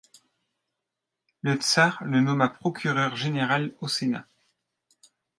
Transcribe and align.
Le 1.43 1.53
tsar 1.57 2.01
le 2.03 2.21
nomma 2.21 2.49
procureur 2.49 3.15
général 3.15 3.75
au 3.81 3.87
Sénat. 3.87 4.25